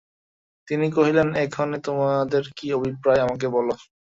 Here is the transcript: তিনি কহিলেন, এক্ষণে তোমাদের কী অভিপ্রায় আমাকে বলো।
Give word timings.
তিনি 0.67 0.85
কহিলেন, 0.91 1.27
এক্ষণে 1.43 1.77
তোমাদের 1.87 2.43
কী 2.57 2.67
অভিপ্রায় 2.73 3.23
আমাকে 3.25 3.47
বলো। 3.55 3.73